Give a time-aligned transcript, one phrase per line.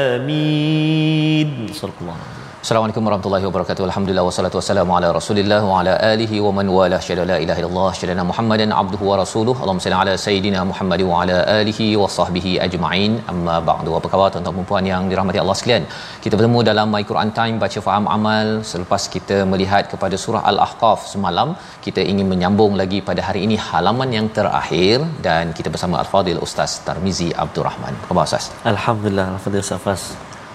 [0.00, 1.68] آمين.
[1.72, 2.39] صدق الله العظيم.
[2.64, 3.82] Assalamualaikum warahmatullahi wabarakatuh.
[3.86, 7.92] Alhamdulillah wassalatu wassalamu ala Rasulillah wa ala alihi wa man wala syada la ilaha illallah
[7.98, 9.54] syada Muhammadan abduhu wa rasuluh.
[9.62, 13.12] Allahumma salli ala sayidina Muhammad wa ala alihi wa sahbihi ajma'in.
[13.32, 13.96] Amma ba'du.
[13.98, 15.86] Apa khabar tuan-tuan dan puan yang dirahmati Allah sekalian?
[16.24, 21.08] Kita bertemu dalam My Quran Time baca faham amal selepas kita melihat kepada surah Al-Ahqaf
[21.14, 21.50] semalam.
[21.86, 26.74] Kita ingin menyambung lagi pada hari ini halaman yang terakhir dan kita bersama Al-Fadil Ustaz
[26.88, 27.94] Tarmizi Abdul Rahman.
[28.02, 28.52] Apa khabar Ustaz?
[28.74, 30.04] Alhamdulillah Alhamdulillah Safas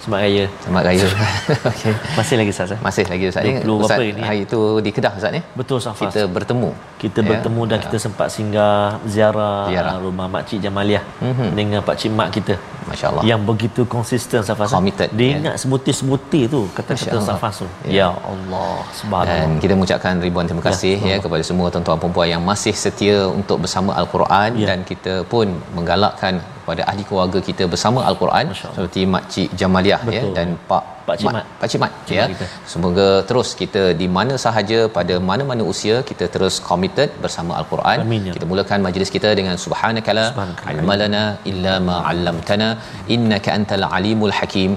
[0.05, 1.05] Selamat Raya Selamat Raya.
[1.73, 1.93] Okey.
[2.13, 2.79] Masih lagi Safas eh?
[2.79, 3.41] Masih lagi Ustaz.
[3.41, 4.21] 20 Ustaz berapa ini?
[4.21, 5.41] hari itu di Kedah Ustaz ya?
[5.51, 6.69] Betul Safas Kita bertemu.
[6.95, 7.27] kita Ya.
[7.27, 9.93] bertemu dan kita sempat singgah ziarah, Ziarah.
[9.93, 11.47] uh, rumah makcik Jamaliah Mhm.
[11.53, 13.21] dengan pak cik mak kita Masya-Allah.
[13.23, 14.73] yang begitu konsisten Safas eh?
[14.73, 15.33] Committed, dia ya.
[15.39, 17.17] ingat sebutir-sebutir tu kata-kata.
[17.19, 17.89] Safas tu Ya.
[17.91, 21.97] ya Allah Dan subhanallah kita mengucapkan ribuan terima kasih ya, Ya, ya kepada semua tuan-tuan
[21.97, 24.67] puan-puan yang masih setia untuk bersama Al-Quran Ya.
[24.69, 30.21] dan kita pun menggalakkan kepada ahli keluarga kita bersama Al-Quran seperti Mak Cik Jamaliah ya
[30.21, 30.35] Betul.
[30.37, 31.45] dan Pak Pak Cik Mat.
[31.61, 32.23] Pak Cik Mat ya.
[32.31, 32.45] Kita.
[32.71, 37.97] Semoga terus kita di mana sahaja pada mana-mana usia kita terus committed bersama Al-Quran.
[38.05, 40.73] Amin, ya Kita mulakan majlis kita dengan subhanakala Subhanakala.
[40.73, 42.69] ilmalana illa ma 'allamtana
[43.17, 44.71] innaka antal alimul hakim.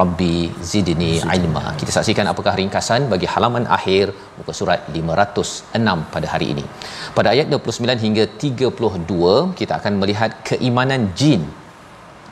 [0.00, 0.36] Rabbi
[0.70, 1.64] zidni ilma.
[1.80, 4.04] Kita saksikan apakah ringkasan bagi halaman akhir
[4.38, 6.64] muka surat 506 pada hari ini.
[7.16, 11.42] Pada ayat 29 hingga 32 kita akan melihat keimanan jin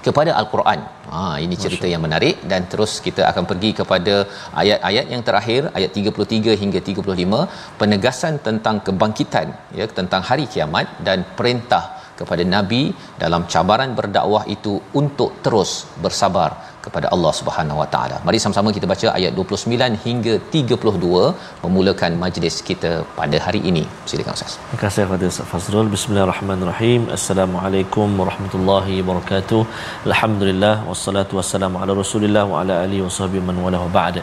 [0.07, 0.81] kepada al-Quran.
[1.13, 4.15] Ha ini cerita yang menarik dan terus kita akan pergi kepada
[4.63, 7.41] ayat-ayat yang terakhir ayat 33 hingga 35
[7.81, 9.49] penegasan tentang kebangkitan
[9.79, 11.85] ya tentang hari kiamat dan perintah
[12.21, 12.83] kepada nabi
[13.23, 15.73] dalam cabaran berdakwah itu untuk terus
[16.05, 16.51] bersabar
[16.85, 18.17] kepada Allah Subhanahu Wa Taala.
[18.27, 21.23] Mari sama-sama kita baca ayat 29 hingga 32
[21.65, 23.85] memulakan majlis kita pada hari ini.
[24.11, 24.55] Silakan Ustaz.
[24.61, 25.91] Terima kasih kepada Ustaz Fazrul.
[25.97, 27.03] Bismillahirrahmanirrahim.
[27.19, 29.63] Assalamualaikum warahmatullahi wabarakatuh.
[30.11, 34.19] Alhamdulillah wassalatu wassalamu ala Rasulillah wa ala alihi wasahbihi man wala wa ba'd.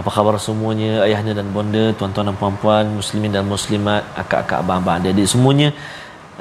[0.00, 5.28] Apa khabar semuanya ayahnya dan bonda, tuan-tuan dan puan-puan, muslimin dan muslimat, akak-akak, abang-abang, adik-adik
[5.34, 5.70] semuanya.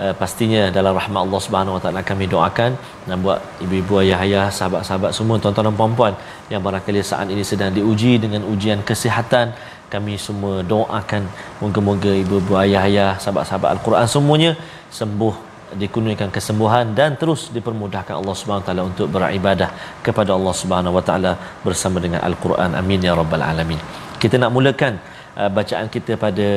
[0.01, 2.71] Uh, pastinya dalam rahmat Allah Subhanahu Wa Taala kami doakan
[3.07, 6.13] dan buat ibu-ibu ayah-ayah sahabat-sahabat semua tuan-tuan dan puan-puan
[6.53, 9.53] yang barangkali saat ini sedang diuji dengan ujian kesihatan
[9.93, 11.29] kami semua doakan
[11.61, 14.51] moga-moga ibu-ibu ayah-ayah sahabat-sahabat al-Quran semuanya
[14.99, 15.35] sembuh
[15.81, 19.69] dikurniakan kesembuhan dan terus dipermudahkan Allah Subhanahu Taala untuk beribadah
[20.05, 21.31] kepada Allah Subhanahu Wa Taala
[21.67, 22.75] bersama dengan al-Quran.
[22.81, 23.79] Amin ya rabbal alamin.
[24.21, 24.99] Kita nak mulakan
[25.39, 26.47] uh, bacaan kita pada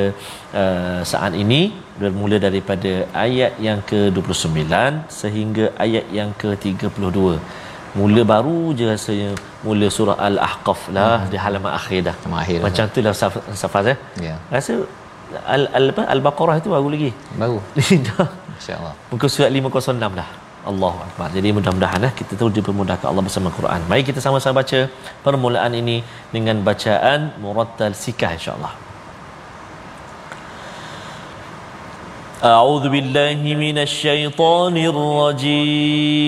[0.61, 1.61] uh, saat ini
[2.01, 2.91] bermula daripada
[3.25, 4.61] ayat yang ke-29
[5.19, 7.19] sehingga ayat yang ke-32
[7.99, 9.29] mula baru je rasanya
[9.65, 11.29] mula surah al-ahqaf lah hmm.
[11.31, 13.97] di halaman akhir dah Halaman akhir macam tu lah Saf- Safaz eh
[14.27, 14.35] Ya.
[14.55, 14.73] rasa
[15.55, 17.11] al, al, al-baqarah itu baru lagi
[17.43, 17.59] Baru.
[18.07, 18.27] dah
[18.59, 18.93] Insya-Allah.
[19.11, 20.27] muka surat 506 dah
[20.70, 21.28] Allahu Akbar.
[21.32, 23.80] Jadi mudah-mudahan eh, kita terus dipermudahkan Allah bersama Quran.
[23.88, 24.80] Mari kita sama-sama baca
[25.24, 26.04] permulaan ini
[26.34, 28.74] dengan bacaan murattal sikah insya-Allah.
[32.40, 36.24] أعوذ بالله من الشيطان الرجيم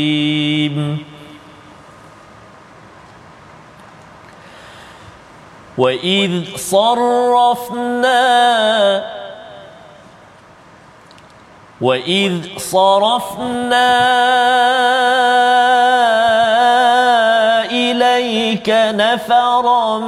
[5.78, 8.22] وإذ صرفنا
[11.81, 13.97] وإذ صرفنا
[17.71, 19.99] إليك نفرا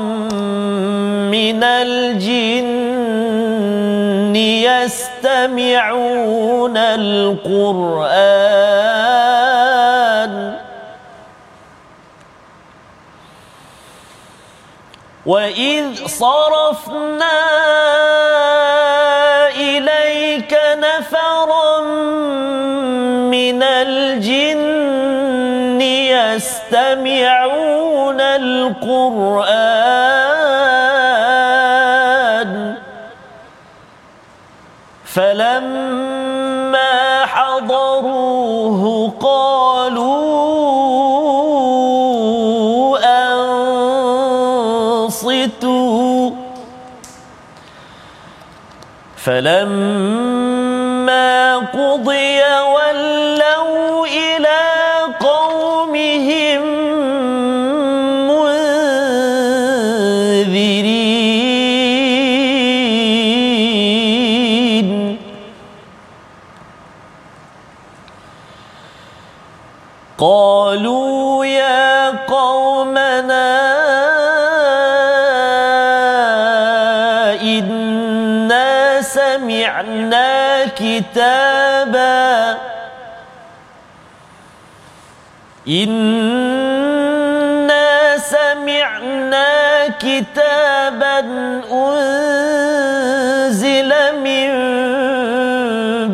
[1.30, 2.89] من الجن
[5.45, 8.60] يستمعون القرآن
[15.25, 17.39] وإذ صرفنا
[23.54, 26.62] من الجن يستمعون
[28.22, 29.50] القرآن.
[35.06, 36.46] فلما
[37.25, 40.30] حضروه قالوا
[45.07, 46.31] أنصتوا.
[49.18, 50.18] فلما
[51.57, 52.28] قضي
[81.00, 82.57] كتابا.
[85.68, 86.68] إنا
[88.18, 91.19] سمعنا كتابا
[91.72, 93.01] أنزل
[94.24, 94.50] من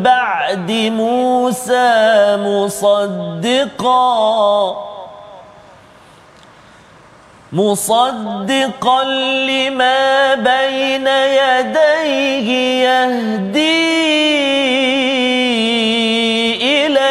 [0.02, 4.06] بعد موسى مصدقا.
[7.52, 9.04] مصدقا
[9.48, 12.48] لما بين يديه
[12.84, 13.86] يهدي.
[14.26, 14.55] إلى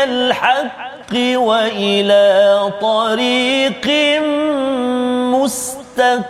[0.06, 2.26] الحق وإلى
[2.82, 3.88] طريق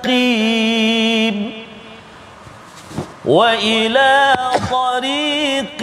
[0.06, 1.36] مستقيم
[3.26, 4.36] وإلى
[4.72, 5.82] طريق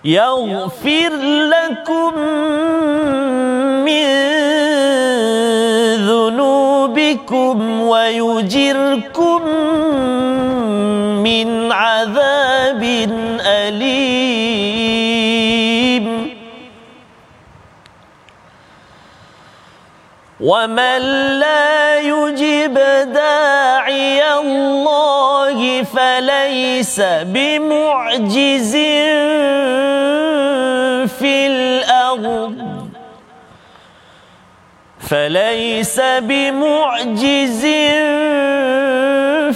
[0.08, 1.12] يغفر
[1.52, 2.18] لكم
[3.84, 4.08] من
[6.08, 9.42] ذنوبكم ويجركم
[11.22, 12.82] من عذاب
[13.46, 14.78] أليم.
[20.40, 20.98] ومن
[21.38, 22.74] لا يجب
[23.12, 25.17] داعي الله
[25.94, 28.72] فليس بمعجز
[31.18, 32.88] في الأرض.
[35.10, 37.62] فليس بمعجز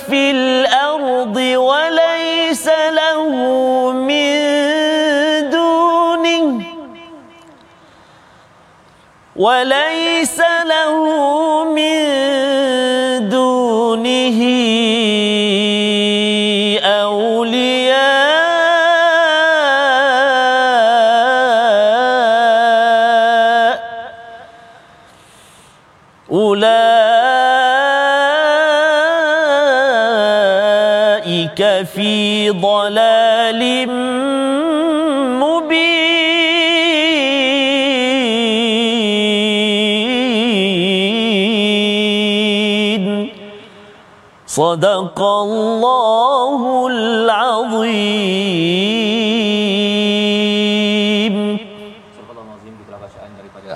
[0.09, 3.29] في الأرض وليس له
[3.93, 4.39] من
[5.51, 6.63] دونه.
[9.37, 10.95] وليس له
[11.65, 12.52] من
[44.52, 48.58] صدق الله العظيم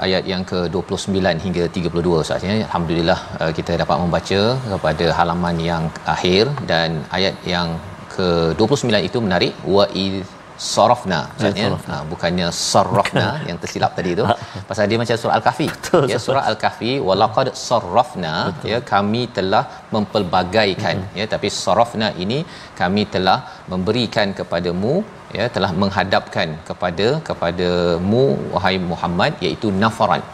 [0.05, 2.53] ayat yang ke-29 hingga 32 Ustaz ya.
[2.67, 4.41] Alhamdulillah uh, kita dapat membaca
[4.73, 5.83] kepada halaman yang
[6.15, 7.69] akhir dan ayat yang
[8.15, 10.15] ke-29 itu menarik wa id
[10.71, 11.69] sarafna Ustaz ya.
[11.91, 14.25] Ha, bukannya sarrafna yang tersilap tadi itu.
[14.68, 15.66] Pasal dia macam surah al-kahfi.
[16.12, 18.34] Ya surah al-kahfi walaqad sarrafna
[18.70, 19.62] ya kami telah
[19.94, 22.38] mempelbagaikan ya tapi sarafna ini
[22.80, 23.38] kami telah
[23.72, 24.94] memberikan kepadamu
[25.38, 30.24] ya telah menghadapkan kepada kepadamu wahai Muhammad iaitu nafaran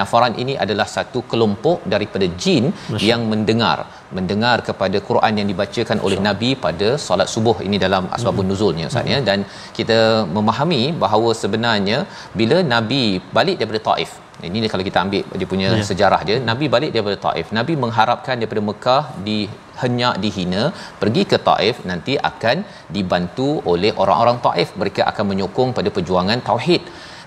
[0.00, 3.04] nafaran ini adalah satu kelompok daripada jin Masya.
[3.10, 3.78] yang mendengar.
[4.18, 9.12] Mendengar kepada Quran yang dibacakan oleh Nabi pada solat subuh ini dalam asbabun nuzulnya Ustaz
[9.14, 9.20] ya.
[9.28, 9.38] Dan
[9.78, 10.00] kita
[10.36, 12.00] memahami bahawa sebenarnya
[12.40, 13.04] bila Nabi
[13.38, 14.12] balik daripada Taif
[14.48, 15.84] ini kalau kita ambil dia punya ya.
[15.88, 19.38] sejarah dia Nabi balik daripada Taif Nabi mengharapkan daripada Mekah di
[20.22, 20.62] dihina
[21.00, 22.56] pergi ke Taif nanti akan
[22.96, 24.68] dibantu oleh orang-orang Taif.
[24.82, 26.82] Mereka akan menyokong pada perjuangan tauhid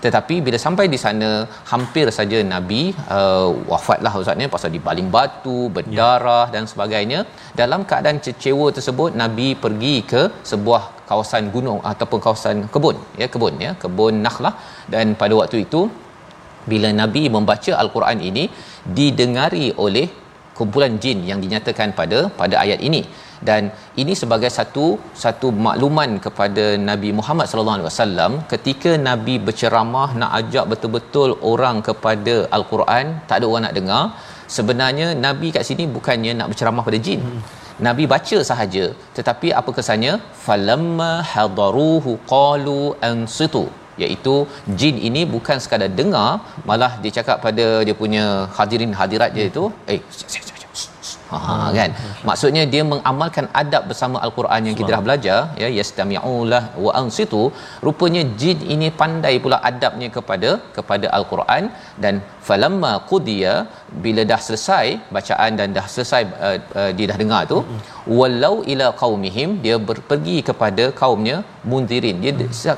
[0.06, 1.30] tetapi bila sampai di sana
[1.72, 2.82] hampir saja nabi
[3.16, 6.52] uh, wafatlah ustaznya pasal dibaling batu berdarah ya.
[6.54, 7.20] dan sebagainya.
[7.60, 13.54] Dalam keadaan kecewa tersebut nabi pergi ke sebuah kawasan gunung ataupun kawasan kebun ya kebun
[13.66, 14.54] ya kebun nakhlah.
[14.94, 15.82] Dan pada waktu itu
[16.70, 18.44] bila nabi membaca al-Quran ini
[18.98, 20.06] didengari oleh
[20.58, 23.02] kumpulan jin yang dinyatakan pada pada ayat ini
[23.48, 23.62] dan
[24.02, 24.86] ini sebagai satu
[25.22, 31.78] satu makluman kepada Nabi Muhammad sallallahu alaihi wasallam ketika nabi berceramah nak ajak betul-betul orang
[31.88, 34.04] kepada al-Quran tak ada orang nak dengar.
[34.56, 37.22] Sebenarnya nabi kat sini bukannya nak berceramah pada jin.
[37.24, 37.40] Hmm.
[37.86, 38.84] nabi baca sahaja.
[39.16, 40.12] Tetapi apa kesannya?
[40.44, 43.64] Falamma hadaruhu qalu ansitu.
[44.02, 44.34] Iaitu
[44.80, 46.30] jin ini bukan sekadar dengar
[46.68, 48.24] malah dia cakap pada dia punya
[48.56, 49.64] hadirin hadirat dia itu
[49.94, 50.00] eh
[51.30, 51.90] Ha kan.
[52.28, 57.42] Maksudnya dia mengamalkan adab bersama al-Quran yang kita dah belajar ya yastami'ulah wa ansitu.
[57.86, 61.64] Rupanya jin ini pandai pula adabnya kepada kepada al-Quran.
[62.04, 62.14] Dan
[62.48, 63.54] falamma qudiya
[64.04, 67.58] bila dah selesai bacaan dan dah selesai uh, uh, dia dah dengar tu
[68.18, 69.76] walau ila qaumihim dia
[70.10, 71.36] pergi kepada kaumnya
[71.70, 72.32] mundirin dia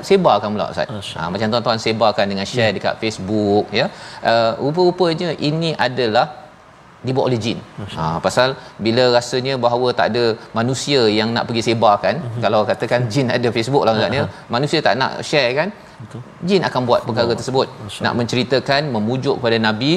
[0.09, 1.15] sebarkan pula ustaz.
[1.17, 3.85] Ha, macam tuan-tuan sebarkan dengan share dekat Facebook ya.
[4.31, 6.25] Uh, rupa-rupanya ini adalah
[7.07, 7.59] dibawa oleh jin.
[7.95, 8.49] Ha pasal
[8.85, 10.23] bila rasanya bahawa tak ada
[10.59, 12.41] manusia yang nak pergi sebarkan, uh-huh.
[12.45, 14.27] kalau katakan jin ada Facebook lah uh-huh.
[14.55, 15.69] manusia tak nak share kan?
[16.03, 16.21] Betul.
[16.47, 17.67] Jin akan buat perkara tersebut.
[18.05, 19.93] Nak menceritakan, memujuk kepada nabi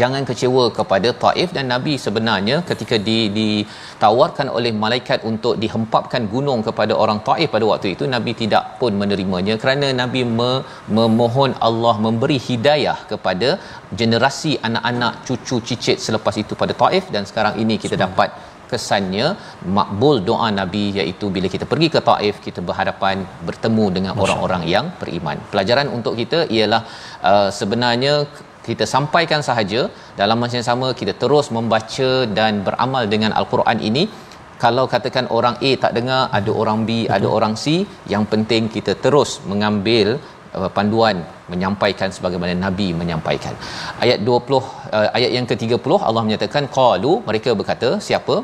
[0.00, 6.60] jangan kecewa kepada Taif dan Nabi sebenarnya ketika di ditawarkan oleh malaikat untuk dihempapkan gunung
[6.68, 10.62] kepada orang Taif pada waktu itu Nabi tidak pun menerimanya kerana Nabi me-
[10.98, 13.50] memohon Allah memberi hidayah kepada
[14.00, 18.30] generasi anak-anak cucu cicit selepas itu pada Taif dan sekarang ini kita dapat
[18.72, 19.26] kesannya
[19.76, 23.16] makbul doa nabi iaitu bila kita pergi ke Taif kita berhadapan
[23.48, 25.38] bertemu dengan Masya orang-orang yang beriman.
[25.52, 26.82] Pelajaran untuk kita ialah
[27.30, 28.14] uh, sebenarnya
[28.68, 29.80] kita sampaikan sahaja.
[30.20, 34.04] Dalam masa yang sama kita terus membaca dan beramal dengan al-Quran ini.
[34.64, 37.14] Kalau katakan orang A tak dengar ada orang B Betul.
[37.16, 37.64] ada orang C
[38.12, 40.06] yang penting kita terus mengambil
[40.58, 41.16] uh, panduan
[41.52, 43.54] menyampaikan sebagaimana nabi menyampaikan.
[44.04, 48.36] Ayat 20 uh, ayat yang ke-30 Allah menyatakan qalu mereka berkata siapa?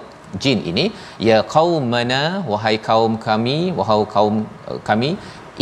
[0.43, 0.87] Jin ini.
[1.29, 4.35] Ya qaumana wahai kaum kami wahai kaum
[4.71, 5.11] uh, kami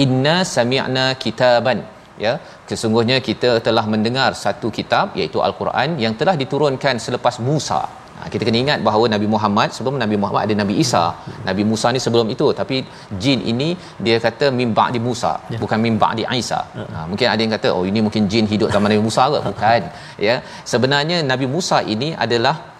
[0.05, 1.81] inna sami'na kitaban
[2.25, 2.33] ya
[2.71, 7.83] sesungguhnya kita telah mendengar satu kitab iaitu al-Quran yang telah diturunkan selepas Musa.
[8.17, 11.05] Ha, kita kena ingat bahawa Nabi Muhammad sebelum Nabi Muhammad ada Nabi Isa.
[11.49, 12.77] Nabi Musa ni sebelum itu tapi
[13.23, 13.69] jin ini
[14.05, 15.59] dia kata mimba di Musa ya.
[15.65, 16.61] bukan mimba di Isa.
[16.79, 16.87] Ya.
[16.95, 19.41] ha, mungkin ada yang kata oh ini mungkin jin hidup zaman Nabi Musa ke?
[19.51, 19.83] Bukan.
[20.29, 20.37] Ya
[20.73, 22.76] sebenarnya Nabi Musa ini adalah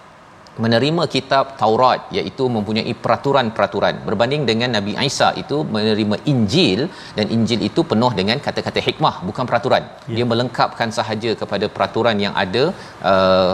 [0.63, 6.81] menerima kitab Taurat iaitu mempunyai peraturan-peraturan berbanding dengan Nabi Isa itu menerima Injil
[7.17, 10.15] dan Injil itu penuh dengan kata-kata hikmah bukan peraturan ya.
[10.17, 12.63] dia melengkapkan sahaja kepada peraturan yang ada
[13.11, 13.51] uh,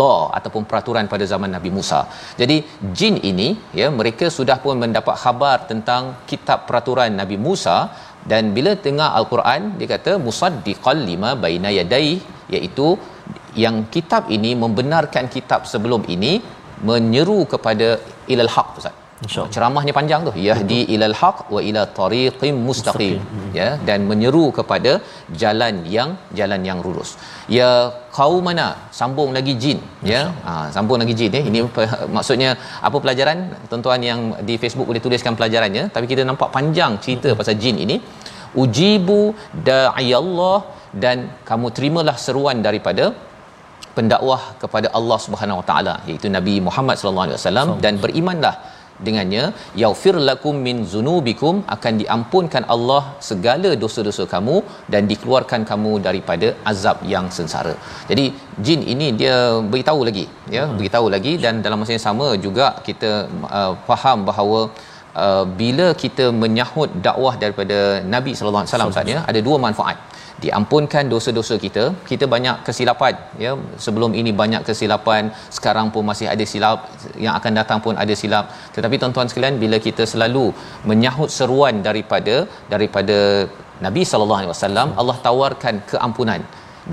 [0.00, 2.00] law ataupun peraturan pada zaman Nabi Musa.
[2.40, 2.56] Jadi
[2.98, 3.48] jin ini
[3.80, 7.76] ya mereka sudah pun mendapat khabar tentang kitab peraturan Nabi Musa
[8.32, 12.12] dan bila dengar al-Quran dia kata musaddiqal lima baina yadai
[12.54, 12.86] iaitu
[13.64, 16.34] yang kitab ini membenarkan kitab sebelum ini
[16.90, 17.88] menyeru kepada
[18.34, 19.52] ilal haq ustaz InsyaAllah.
[19.54, 20.32] Ceramahnya panjang tu.
[20.46, 23.18] Yahdi ilal haq wa ila tariqim mustaqim.
[23.22, 23.50] Hmm.
[23.58, 24.92] Ya dan menyeru kepada
[25.42, 27.10] jalan yang jalan yang lurus.
[27.56, 27.68] Ya
[28.16, 28.66] kaum mana?
[28.98, 29.78] Sambung lagi jin,
[30.12, 30.20] ya.
[30.46, 31.44] Ha, sambung lagi jin eh.
[31.50, 31.60] Ini
[32.16, 32.50] maksudnya
[32.88, 33.38] apa pelajaran?
[33.70, 37.38] Tuan-tuan yang di Facebook boleh tuliskan pelajarannya, tapi kita nampak panjang cerita hmm.
[37.40, 37.98] pasal jin ini.
[38.62, 39.20] Ujibu
[39.68, 40.58] da'iyallah
[41.04, 41.18] dan
[41.50, 43.06] kamu terimalah seruan daripada
[43.96, 48.54] pendakwah kepada Allah Subhanahu Wa Taala iaitu Nabi Muhammad sallallahu alaihi wasallam dan berimanlah
[49.06, 49.44] dengannya
[49.82, 54.56] yaufir lakum min zunubikum akan diampunkan Allah segala dosa-dosa kamu
[54.92, 57.74] dan dikeluarkan kamu daripada azab yang sengsara.
[58.10, 58.26] Jadi
[58.66, 59.36] jin ini dia
[59.72, 60.76] beritahu lagi ya, hmm.
[60.78, 63.12] beritahu lagi dan dalam masa yang sama juga kita
[63.58, 64.60] uh, faham bahawa
[65.24, 67.78] uh, bila kita menyahut dakwah daripada
[68.16, 69.98] Nabi sallallahu alaihi wasallam saatnya ada dua manfaat
[70.42, 73.14] diampunkan dosa-dosa kita kita banyak kesilapan
[73.44, 73.52] ya
[73.84, 76.78] sebelum ini banyak kesilapan sekarang pun masih ada silap
[77.24, 80.46] yang akan datang pun ada silap tetapi tuan-tuan sekalian bila kita selalu
[80.90, 82.36] menyahut seruan daripada
[82.74, 83.18] daripada
[83.86, 86.42] Nabi sallallahu alaihi wasallam Allah tawarkan keampunan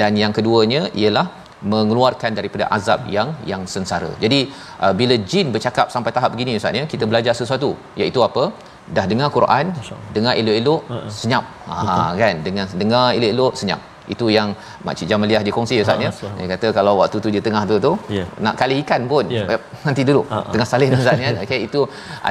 [0.02, 1.28] dan yang keduanya ialah
[1.74, 4.12] mengeluarkan daripada azab yang yang sengsara.
[4.24, 4.40] Jadi
[4.84, 7.72] uh, bila jin bercakap sampai tahap begini ustaz ya, kita belajar sesuatu
[8.02, 8.46] iaitu apa?
[8.96, 9.66] Dah dengar Quran
[10.16, 11.10] dengar elok-elok uh-uh.
[11.22, 11.46] senyap.
[11.70, 12.36] Ha kan?
[12.48, 13.82] Dengan dengar elok-elok senyap.
[14.14, 14.50] Itu yang
[14.86, 16.12] makcik Jamaliah dia kongsi ustaz ya.
[16.38, 18.28] Dia kata kalau waktu tu dia tengah tu tu yeah.
[18.46, 19.60] nak kali ikan pun yeah.
[19.88, 20.52] nanti dulu uh-huh.
[20.54, 21.32] tengah salin ustaz ya.
[21.46, 21.82] Okey itu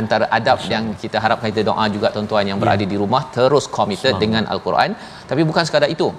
[0.01, 0.73] antara adab Masya.
[0.75, 2.93] yang kita harapkan kita doa juga tuan-tuan yang berada yeah.
[2.93, 4.93] di rumah terus committed dengan al-Quran.
[5.31, 6.11] Tapi bukan sekadar itu.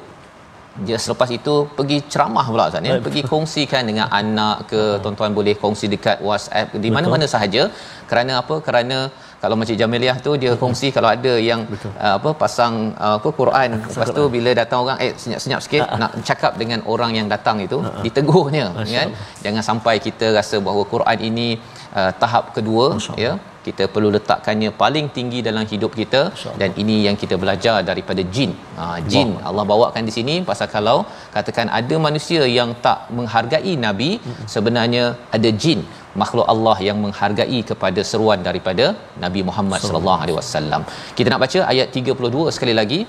[0.88, 2.96] Dia selepas itu pergi ceramah pula Ustaz ya.
[3.06, 7.64] Pergi kongsikan dengan anak ke tuan-tuan boleh kongsi dekat WhatsApp di mana-mana sahaja.
[8.10, 8.56] Kerana apa?
[8.68, 8.98] Kerana
[9.44, 11.62] kalau Makcik Jamiliah tu dia kongsi kalau ada yang
[12.06, 12.74] uh, apa pasang
[13.06, 13.70] uh, apa Quran.
[13.90, 17.58] Lepas tu bila datang orang eh senyap-senyap sikit Ha, nak cakap dengan orang yang datang
[17.66, 18.66] itu ditegurnya
[19.04, 19.10] kan?
[19.44, 21.48] Jangan sampai kita rasa bahawa Quran ini
[22.00, 22.86] uh, tahap kedua
[23.26, 23.34] ya
[23.68, 26.22] kita perlu letakkannya paling tinggi dalam hidup kita
[26.62, 28.52] dan ini yang kita belajar daripada jin.
[28.80, 29.50] Ha, jin Allah.
[29.50, 30.98] Allah bawakan di sini pasal kalau
[31.36, 34.12] katakan ada manusia yang tak menghargai nabi
[34.56, 35.04] sebenarnya
[35.38, 35.82] ada jin
[36.22, 38.86] makhluk Allah yang menghargai kepada seruan daripada
[39.24, 40.84] Nabi Muhammad sallallahu alaihi wasallam.
[41.18, 43.02] Kita nak baca ayat 32 sekali lagi.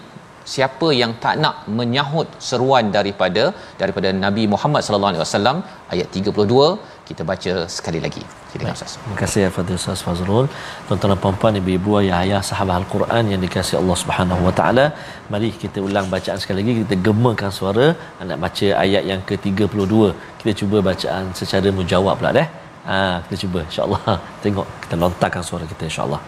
[0.52, 3.42] Siapa yang tak nak menyahut seruan daripada
[3.80, 5.58] daripada Nabi Muhammad sallallahu alaihi wasallam
[5.94, 8.22] ayat 32 kita baca sekali lagi.
[8.50, 8.92] Silakan Ustaz.
[9.02, 10.46] Terima kasih kepada Ustaz Fazrul.
[10.86, 14.86] Tuan-tuan puan-puan, ibu-ibu, ayah-ayah, sahabat Al-Quran yang dikasihi Allah Subhanahu Wa Taala.
[15.34, 16.72] Mari kita ulang bacaan sekali lagi.
[16.82, 17.86] Kita gemakan suara
[18.30, 19.94] nak baca ayat yang ke-32.
[20.40, 22.48] Kita cuba bacaan secara mujawab pula deh.
[22.88, 24.16] Ha, kita cuba insya-Allah.
[24.44, 26.20] Tengok kita lontarkan suara kita insya-Allah.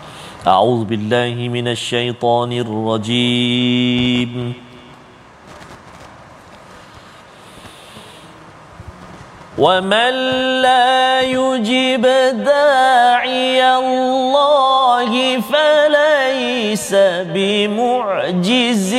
[0.53, 4.33] A'udzu billahi minasyaitonir rajim.
[9.59, 10.11] ومن
[10.63, 12.03] لا يجب
[12.45, 16.95] داعي الله فليس
[17.35, 18.91] بمعجز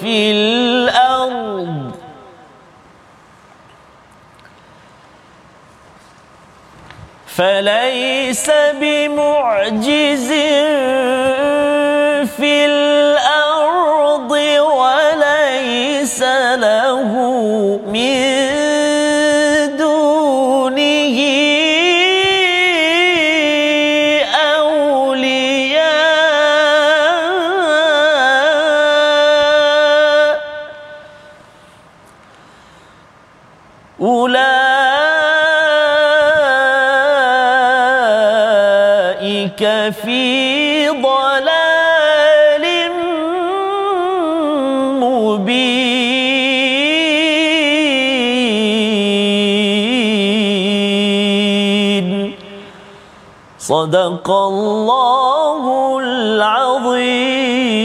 [0.00, 1.92] في الأرض
[7.26, 10.28] فليس بمعجز
[12.36, 12.81] في الأرض
[53.71, 55.63] صدق الله
[56.03, 57.77] العظيم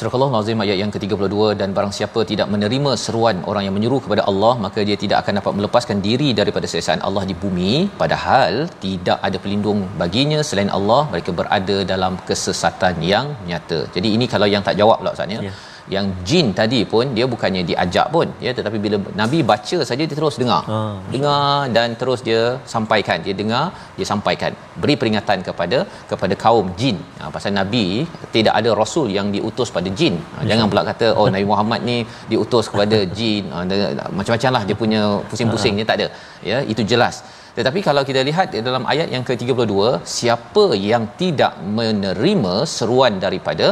[0.00, 3.98] Surah Allah Nazim ayat yang ke-32 dan barang siapa tidak menerima seruan orang yang menyuruh
[4.04, 7.72] kepada Allah maka dia tidak akan dapat melepaskan diri daripada siksaan Allah di bumi
[8.02, 13.80] padahal tidak ada pelindung baginya selain Allah mereka berada dalam kesesatan yang nyata.
[13.96, 15.40] Jadi ini kalau yang tak jawab pula Ustaz ya.
[15.48, 15.52] Ya.
[15.93, 18.27] Yang jin tadi pun dia bukannya diajak pun.
[18.45, 20.61] Ya tetapi bila Nabi baca saja dia terus dengar.
[20.75, 22.41] Ah, dengar dan terus dia
[22.73, 23.17] sampaikan.
[23.25, 23.65] Dia dengar
[23.97, 24.51] dia sampaikan.
[24.81, 25.79] Beri peringatan kepada
[26.11, 26.97] kepada kaum jin.
[27.21, 27.85] Ha, pasal nabi
[28.35, 30.17] tidak ada rasul yang diutus pada jin.
[30.33, 31.97] Ha, jangan pula kata oh Nabi Muhammad ni
[32.33, 33.45] diutus kepada jin.
[33.53, 36.07] Ha, dia- macam-macam lah dia punya pusing-pusing dia tak ada.
[36.51, 37.21] Ya itu jelas
[37.57, 39.75] tetapi kalau kita lihat dalam ayat yang ke-32
[40.17, 43.67] siapa yang tidak menerima seruan daripada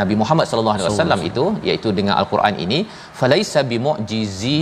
[0.00, 2.78] Nabi Muhammad sallallahu alaihi wasallam itu iaitu dengan al-Quran ini
[3.20, 4.60] falaisa bimu'jizi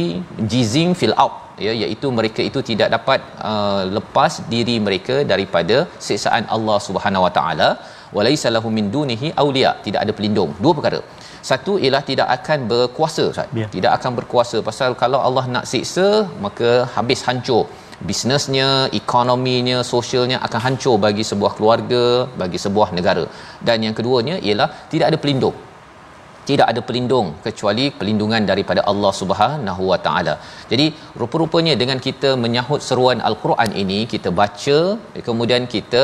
[0.53, 5.79] jizing fil ard ya iaitu mereka itu tidak dapat uh, lepas diri mereka daripada
[6.09, 7.71] siksaan Allah Subhanahu Wa Taala.
[8.17, 10.53] Walaisa lahu min dunihi awliya tidak ada pelindung.
[10.65, 11.01] Dua perkara.
[11.49, 13.59] Satu ialah tidak akan berkuasa Ustaz.
[13.61, 13.67] Ya.
[13.75, 14.59] tidak akan berkuasa.
[14.69, 16.09] Pasal kalau Allah nak siksa
[16.47, 17.65] maka habis hancur
[18.09, 18.69] bisnesnya
[19.01, 22.05] ekonominya sosialnya akan hancur bagi sebuah keluarga
[22.43, 23.25] bagi sebuah negara
[23.69, 25.57] dan yang keduanya ialah tidak ada pelindung
[26.49, 30.35] tidak ada pelindung kecuali pelindungan daripada Allah Subhanahu Wa Taala.
[30.71, 30.87] Jadi
[31.21, 34.79] rupa-rupanya dengan kita menyahut seruan al-Quran ini kita baca
[35.29, 36.03] kemudian kita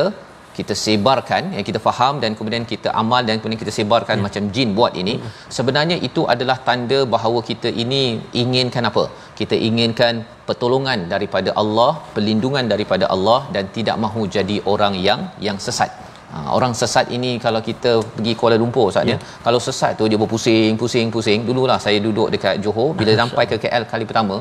[0.57, 4.71] kita sebarkan yang kita faham dan kemudian kita amal dan kemudian kita sebarkan macam jin
[4.79, 5.15] buat ini
[5.57, 8.03] sebenarnya itu adalah tanda bahawa kita ini
[8.43, 9.05] inginkan apa
[9.41, 15.59] kita inginkan pertolongan daripada Allah pelindungan daripada Allah dan tidak mahu jadi orang yang yang
[15.67, 15.91] sesat
[16.35, 19.17] Ha, orang sesat ini kalau kita pergi Kuala Lumpur Ustaz ya.
[19.45, 21.39] Kalau sesat tu dia berpusing, pusing, pusing.
[21.49, 24.35] Dululah saya duduk dekat Johor bila sampai ke KL kali pertama,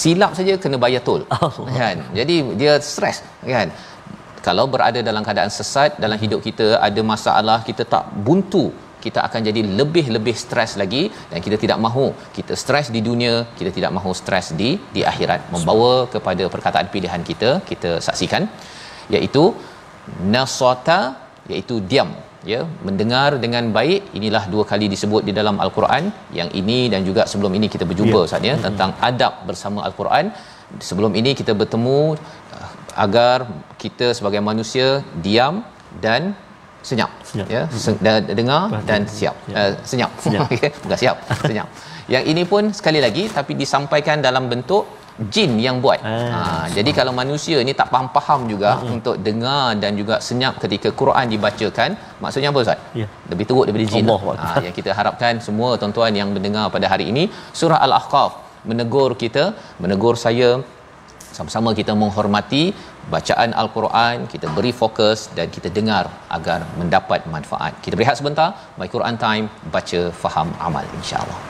[0.00, 1.22] silap saja kena bayar tol.
[1.78, 1.96] kan.
[2.18, 3.20] Jadi dia stres
[3.54, 3.68] kan.
[4.46, 8.66] Kalau berada dalam keadaan sesat dalam hidup kita ada masalah kita tak buntu
[9.04, 12.06] kita akan jadi lebih-lebih stres lagi dan kita tidak mahu.
[12.36, 15.40] Kita stres di dunia kita tidak mahu stres di di akhirat.
[15.54, 18.44] Membawa kepada perkataan pilihan kita kita saksikan
[19.16, 19.44] iaitu
[20.34, 21.00] nasata
[21.52, 22.10] iaitu diam.
[22.50, 26.04] Ya mendengar dengan baik inilah dua kali disebut di dalam al-Quran.
[26.38, 28.26] Yang ini dan juga sebelum ini kita berjumpa Ya.
[28.28, 30.26] Ustaz ya tentang adab bersama al-Quran.
[30.88, 31.98] Sebelum ini kita bertemu
[33.04, 33.36] agar
[33.82, 34.88] kita sebagai manusia
[35.26, 35.54] diam
[36.04, 36.34] dan
[36.88, 37.46] senyap, Senyap.
[37.54, 37.62] ya
[38.06, 40.46] dan dengar dan siap uh, senyap, Senyap.
[40.46, 41.16] Okey, bukan siap
[41.50, 41.68] senyap
[42.14, 44.84] yang ini pun sekali lagi tapi disampaikan dalam bentuk
[45.34, 46.00] jin yang buat.
[46.06, 46.42] Ah, ha,
[46.76, 48.94] jadi kalau manusia ni tak faham-faham juga hmm.
[48.96, 51.90] untuk dengar dan juga senyap ketika Quran dibacakan,
[52.22, 52.78] maksudnya apa Ustaz?
[53.00, 53.06] Ya.
[53.32, 54.04] Lebih teruk daripada jin.
[54.06, 54.36] Allah lah.
[54.46, 57.24] ha, yang kita harapkan semua tuan-tuan yang mendengar pada hari ini
[57.60, 59.44] surah Al-Ahqaf menegur kita,
[59.82, 60.48] menegur saya
[61.38, 62.62] sama-sama kita menghormati
[63.14, 66.04] bacaan al-Quran, kita beri fokus dan kita dengar
[66.36, 67.78] agar mendapat manfaat.
[67.84, 68.48] Kita berehat sebentar,
[68.80, 71.47] My Quran Time, baca, faham, amal insya-Allah.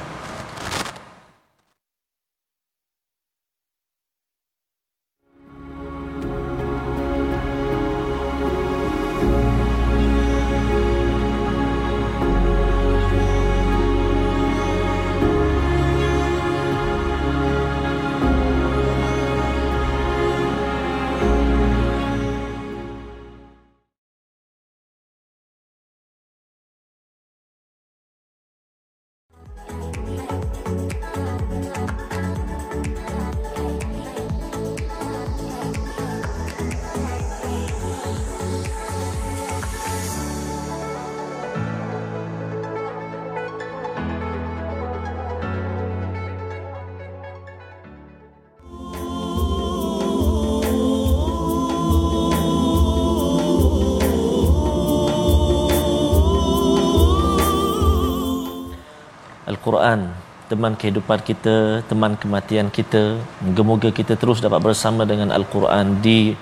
[59.88, 60.01] Al-Quran
[60.48, 61.57] teman kehidupan kita,
[61.88, 63.20] teman kematian kita.
[63.44, 66.33] Moga-moga kita terus dapat bersama dengan Al-Quran di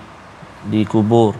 [0.73, 1.35] di kubur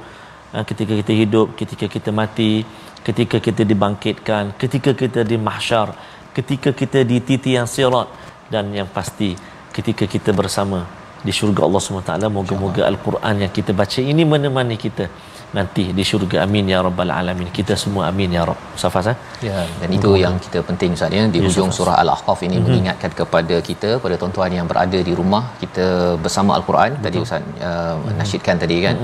[0.55, 2.63] ha, ketika kita hidup, ketika kita mati,
[3.07, 5.95] ketika kita dibangkitkan, ketika kita di mahsyar,
[6.35, 8.07] ketika kita di titian sirat
[8.51, 9.35] dan yang pasti
[9.75, 10.87] ketika kita bersama
[11.27, 15.11] di syurga Allah SWT moga-moga Al-Quran yang kita baca ini menemani kita
[15.59, 16.37] nanti di syurga.
[16.45, 17.49] Amin ya rabbal alamin.
[17.59, 18.61] Kita semua amin ya rabb.
[18.83, 19.17] Safas eh?
[19.49, 19.59] Ya.
[19.81, 21.25] Dan itu yang kita penting Ustaz ya.
[21.35, 22.65] Di Ya, hujung surah al-ahqaf ini Mhm.
[22.67, 25.87] mengingatkan kepada kita pada tuan-tuan yang berada di rumah kita
[26.25, 26.93] bersama al-Quran.
[27.07, 28.17] Tadi Ustaz uh, Mhm.
[28.21, 28.97] nasyidkan tadi kan?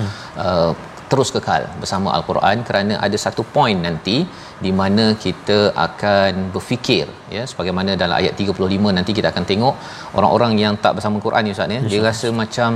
[0.44, 0.70] Uh,
[1.12, 4.16] terus kekal bersama al-Quran kerana ada satu poin nanti
[4.64, 7.42] di mana kita akan berfikir ya.
[7.50, 9.74] Sebagaimana dalam ayat 35 nanti kita akan tengok
[10.18, 11.80] orang-orang yang tak bersama Quran ni Ustaz ya.
[11.92, 12.70] Dia rasa macam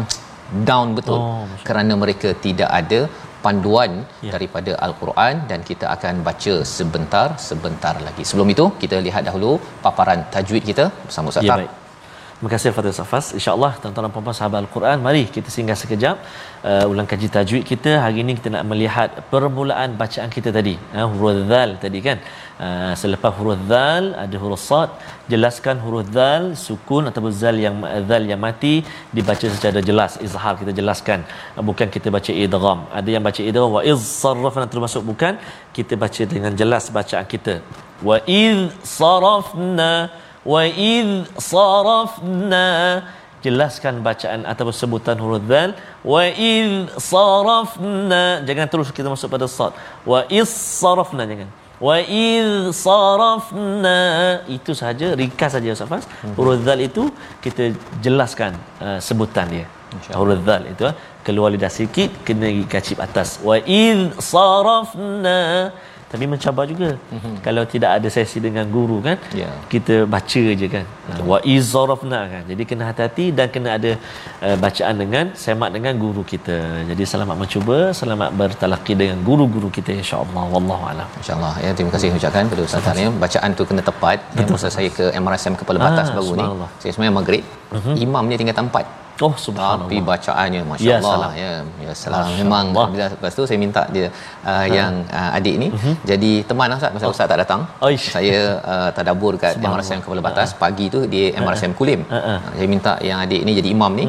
[0.69, 3.01] down betul Oh, kerana mereka tidak ada
[3.47, 3.93] panduan
[4.27, 4.33] Ya.
[4.35, 8.23] daripada al-Quran dan kita akan baca sebentar sebentar lagi.
[8.31, 9.51] Sebelum itu kita lihat dahulu
[9.87, 11.73] paparan tajwid kita bersama Ustaz Ya baik.
[12.37, 13.27] Terima kasih Fadil Safas.
[13.37, 16.17] InsyaAllah tuan-tuan dan puan-puan sahabat Al-Quran, mari kita singgah sekejap
[16.71, 17.93] uh, ulang kaji tajwid kita.
[18.05, 20.75] Hari ini kita nak melihat permulaan bacaan kita tadi.
[20.93, 22.21] Uh, huruf Zal tadi kan.
[22.65, 24.93] Uh, selepas huruf Zal ada huruf Sad.
[25.33, 28.75] Jelaskan huruf Zal, sukun ataupun Zal yang Zal yang mati
[29.17, 30.21] dibaca secara jelas.
[30.27, 31.25] Izhar kita jelaskan.
[31.57, 32.85] Uh, bukan kita baca idgham.
[33.01, 35.41] Ada yang baca idgham wa iz sarrafna termasuk bukan.
[35.73, 37.57] Kita baca dengan jelas bacaan kita.
[38.05, 39.93] Wa iz sarafna
[40.53, 42.67] wa id sarafna.
[43.45, 45.71] Jelaskan bacaan ataupun sebutan huruf dal
[46.13, 48.43] wa id sarafna.
[48.49, 49.73] Jangan terus kita masuk pada sad.
[50.11, 51.51] Wa is sarafna jangan.
[51.87, 53.99] Wa id sarafna.
[54.57, 56.05] Itu saja ringkas saja Ustaz Fas
[56.39, 57.07] huruf dal itu
[57.45, 57.71] kita
[58.03, 59.67] jelaskan uh, sebutan dia.
[60.19, 63.39] Huruf dal itu uh, keluar lidah sikit kena gigi kacip atas.
[63.47, 65.71] Wa id sarafna
[66.13, 67.35] tapi mencabar juga mm-hmm.
[67.47, 69.51] kalau tidak ada sesi dengan guru kan Ya.
[69.75, 73.93] kita baca je kan Ha, wa izarafna kan jadi kena hati-hati dan kena ada
[74.47, 76.57] uh, bacaan dengan semak dengan guru kita
[76.91, 82.11] jadi selamat mencuba selamat bertalaqi dengan guru-guru kita insyaallah wallahu alam InsyaAllah ya terima kasih
[82.19, 83.09] ucapkan kepada Ustaz Tar ya.
[83.25, 84.19] Bacaan tu kena tepat.
[84.35, 86.45] Ya, masa saya ke MRSM Kepala Batas Ah, baru ni.
[86.83, 87.45] Saya sebenarnya maghrib.
[88.07, 88.85] Imam dia tinggal tempat.
[89.25, 91.53] Oh Tapi subhanallah bacaannya Ya, masya-Allah ya.
[91.85, 92.29] Ya salam.
[92.41, 94.07] Memang bila lepas tu saya minta dia
[94.51, 95.69] uh, yang uh, adik ni
[96.11, 97.61] jadi teman lah, Ustaz masa Ustaz tak datang.
[97.89, 98.07] Aish.
[98.17, 99.55] Saya uh, tadabur kat.
[99.57, 102.01] MRSM Kepala Batas pagi tu di MRSM Kulim.
[102.13, 102.35] Ha, ha.
[102.37, 104.05] Uh, Saya minta yang adik ni jadi imam ni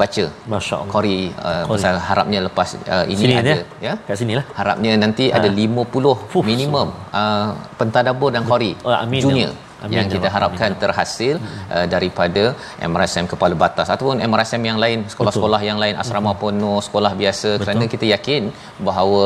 [0.00, 0.92] baca Masya-Allah.
[0.94, 1.18] Qori
[1.50, 3.92] uh, pasal harapnya lepas uh, ini sini ada ya ya.
[4.08, 6.88] kat sini lah Harapnya nanti ada 50 Fuh, minimum
[7.20, 7.48] uh,
[7.80, 9.20] pentadabbur dan qari Oh, amin.
[9.24, 9.52] junior
[9.86, 10.34] Amin, yang ya kita Allah.
[10.36, 11.34] harapkan terhasil
[11.76, 12.44] uh, daripada
[12.92, 17.50] MRSM Kepala Batas ataupun MRSM yang lain sekolah-sekolah yang lain asrama penuh sekolah biasa.
[17.62, 18.42] Kerana kita yakin
[18.88, 19.24] bahawa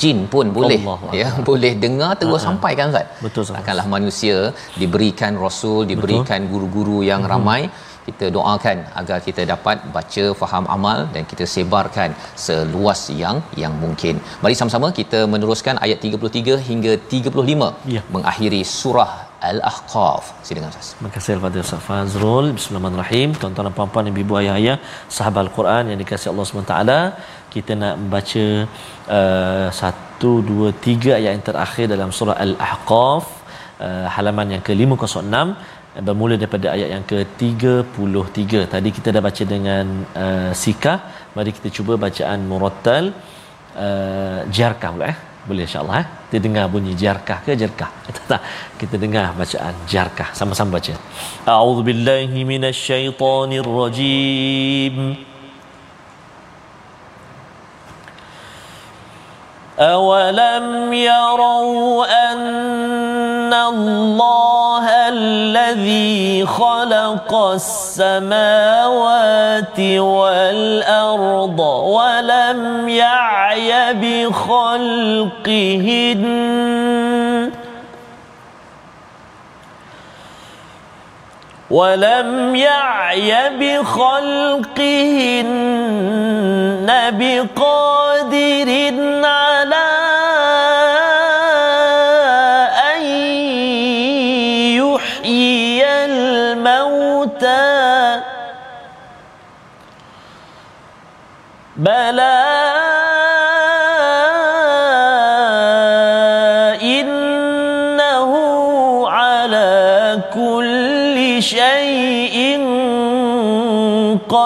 [0.00, 3.06] jin pun boleh Allahu ya boleh dengar terus sampai kan Ustaz.
[3.24, 3.58] Betul, Ustaz.
[3.60, 4.36] akanlah manusia
[4.82, 7.62] diberikan rasul diberikan guru-guru yang ramai
[8.06, 12.10] kita doakan agar kita dapat baca faham amal dan kita sebarkan
[12.46, 14.14] seluas yang yang mungkin.
[14.44, 18.02] Mari sama-sama kita meneruskan ayat 33 hingga 35 Ya.
[18.14, 19.12] mengakhiri surah
[19.50, 20.24] Al-Ahqaf.
[20.46, 20.88] Silakan Ustaz.
[20.94, 22.46] Terima kasih kepada Ustaz Fazrul.
[22.56, 23.28] Bismillahirrahmanirrahim.
[23.40, 24.76] Tuan-tuan dan puan-puan, ibu-ibu, ayah-ayah,
[25.16, 26.76] sahabat Al-Quran yang dikasihi Allah SWT.
[27.54, 28.44] Kita nak membaca
[29.18, 33.24] uh, satu, dua, tiga ayat yang terakhir dalam surah Al-Ahqaf.
[33.86, 35.36] Uh, halaman yang ke-506
[36.00, 40.98] bermula daripada ayat yang ke-33 tadi kita dah baca dengan uh, sikah
[41.36, 43.12] mari kita cuba bacaan murattal
[43.76, 45.18] uh, jarkah pula eh.
[45.42, 46.06] Boleh insyaallah eh.
[46.30, 47.90] Kita dengar bunyi jarkah ke jarkah?
[48.30, 48.40] Tak.
[48.80, 50.30] Kita dengar bacaan jarkah.
[50.38, 50.94] Sama-sama baca.
[51.50, 55.31] A'udzubillahi minasyaitonirrajim
[59.82, 68.60] أولم يروا أن الله الذي خلق السماوات
[69.80, 75.42] والأرض ولم يعي بخلقهن
[81.70, 84.62] ولم يعي بخلقهن
[87.12, 88.68] بقادر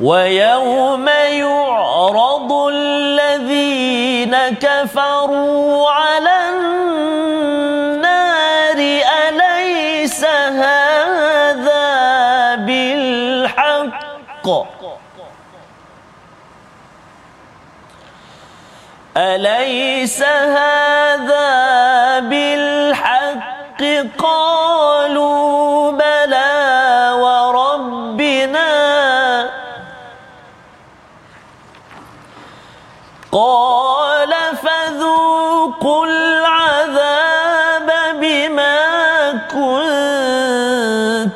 [0.00, 5.87] ويوم يعرض الذين كفروا
[19.38, 21.50] أليس هذا
[22.20, 23.82] بالحق؟
[24.18, 28.72] قالوا بلى وربنا.
[33.32, 37.88] قال فذوقوا العذاب
[38.20, 38.78] بما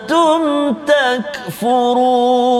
[0.02, 0.42] كنتم
[0.74, 2.51] تكفرون.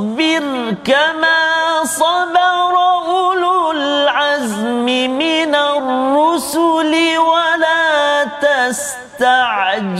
[0.00, 2.76] فاصبر كما صبر
[3.08, 4.84] أولو العزم
[5.18, 9.94] من الرسل ولا تستعجل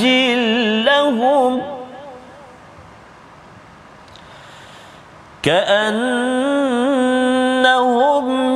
[0.85, 1.63] لهم.
[5.43, 6.29] كأنهم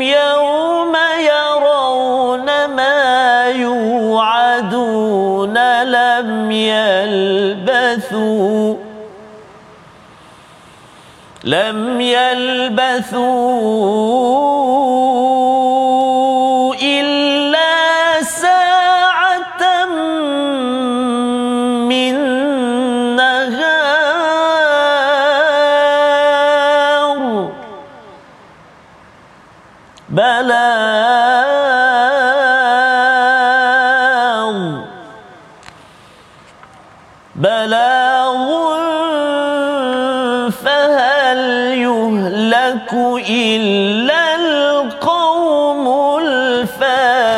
[0.02, 4.74] يوم يرون ما يوعدون
[5.83, 8.04] لم يلبثوا.
[11.44, 13.24] لم يلبثوا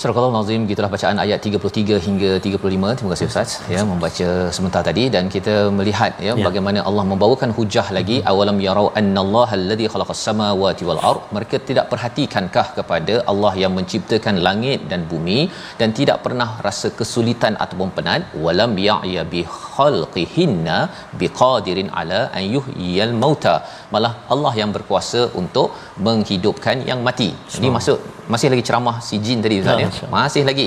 [0.00, 5.04] Surah Al-Nazim gitulah bacaan ayat 33 hingga 35 terima kasih ustaz ya membaca sebentar tadi.
[5.14, 6.44] Dan kita melihat ya, Ya.
[6.48, 8.16] bagaimana Allah membawakan hujah lagi.
[8.32, 11.22] Awalam yarau annallaha alladhi khalaqas samawati wal ard.
[11.36, 15.38] Mereka tidak perhatikankah kepada Allah yang menciptakan langit dan bumi
[15.80, 18.28] dan tidak pernah rasa kesulitan ataupun penat?
[18.46, 20.76] Walam ya'ya bi khalqihinna
[21.22, 23.56] biqadirin ala an yuhyiyal mauta
[23.96, 25.68] malah Allah yang berkuasa untuk
[26.06, 27.28] menghidupkan yang mati.
[27.58, 27.98] Ini masuk
[28.34, 30.08] masih lagi ceramah si jin tadi ustaz Ya, ya?
[30.16, 30.66] masih lagi.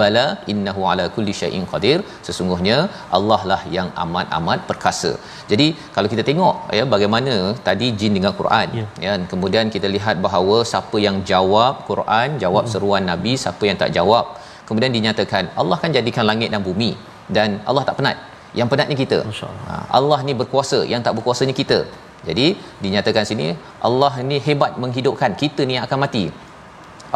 [0.00, 1.98] Bala innahu ala kulli syai'in qadir.
[2.26, 2.76] Sesungguhnya
[3.18, 5.12] Allah lah yang amat-amat perkasa.
[5.52, 5.66] Jadi
[5.96, 7.34] kalau kita tengok ya bagaimana
[7.68, 8.86] tadi jin dengar Quran Ya.
[9.06, 12.72] ya kemudian kita lihat bahawa siapa yang jawab Quran jawab Hmm.
[12.74, 14.24] seruan nabi siapa yang tak jawab
[14.68, 16.90] kemudian dinyatakan Allah kan jadikan langit dan bumi
[17.36, 18.16] dan Allah tak penat.
[18.58, 19.18] Yang penatnya kita.
[19.30, 19.50] Allah.
[19.70, 21.78] ha, Allah ni berkuasa yang tak berkuasanya kita
[22.28, 22.46] jadi
[22.84, 23.48] dinyatakan sini
[23.88, 26.24] Allah ni hebat menghidupkan kita ni akan mati.